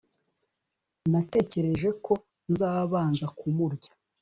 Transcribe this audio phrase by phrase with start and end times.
[1.11, 2.13] natekereje ko
[2.51, 3.91] nzabanza kumurya